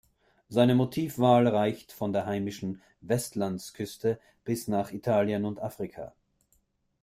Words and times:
Seine 0.49 0.73
Motivwahl 0.73 1.45
reicht 1.47 1.91
von 1.91 2.11
der 2.11 2.25
heimischen 2.25 2.81
Vestlands-Küste 3.01 4.19
bis 4.43 4.67
nach 4.67 4.91
Italien 4.93 5.45
und 5.45 5.59
Afrika. 5.61 6.15